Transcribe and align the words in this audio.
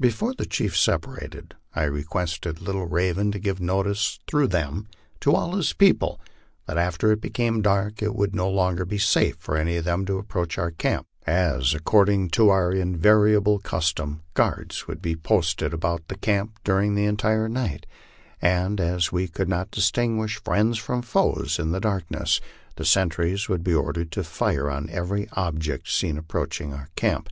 Before 0.00 0.34
the 0.34 0.44
chiefs 0.44 0.80
separated, 0.80 1.54
I 1.72 1.84
requested 1.84 2.60
Little 2.60 2.86
Raven 2.86 3.30
to 3.30 3.38
give 3.38 3.60
notice 3.60 4.18
through 4.26 4.48
them 4.48 4.88
to 5.20 5.34
all 5.36 5.54
his 5.54 5.72
people, 5.72 6.20
that 6.66 6.76
after 6.76 7.12
it 7.12 7.20
became 7.20 7.62
dark 7.62 8.02
it 8.02 8.16
would 8.16 8.34
no 8.34 8.50
longer 8.50 8.84
be 8.84 8.98
safe 8.98 9.36
for 9.38 9.56
any 9.56 9.76
of 9.76 9.84
them 9.84 10.04
to 10.06 10.18
approach 10.18 10.58
our 10.58 10.72
camp, 10.72 11.06
as, 11.28 11.74
ac 11.76 11.84
cording 11.84 12.28
to 12.30 12.48
our 12.48 12.72
invariable 12.72 13.60
custom, 13.60 14.22
guards 14.34 14.88
would 14.88 15.00
be 15.00 15.14
posted 15.14 15.72
about 15.72 16.10
camp 16.20 16.58
during 16.64 16.96
the 16.96 17.04
entire 17.04 17.48
night; 17.48 17.86
and 18.40 18.80
as 18.80 19.12
we 19.12 19.28
could 19.28 19.48
not 19.48 19.70
distinguish 19.70 20.42
friends 20.42 20.76
from 20.76 21.02
foes 21.02 21.60
in 21.60 21.70
the 21.70 21.78
dark 21.78 22.02
ness, 22.10 22.40
the 22.74 22.84
sentries 22.84 23.48
would 23.48 23.62
be 23.62 23.74
ordered 23.74 24.10
to 24.10 24.24
fire 24.24 24.68
on 24.68 24.90
every 24.90 25.28
object 25.34 25.88
seen 25.88 26.18
approaching 26.18 26.74
our 26.74 26.88
camp. 26.96 27.28